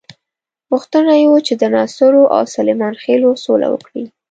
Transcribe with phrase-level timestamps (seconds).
[0.69, 4.05] غوښتنه یې وه چې د ناصرو او سلیمان خېلو سوله وکړي.